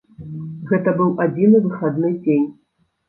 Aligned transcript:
Гэта 0.71 0.93
быў 1.01 1.11
адзіны 1.25 1.61
выхадны 1.67 2.13
дзень. 2.25 2.49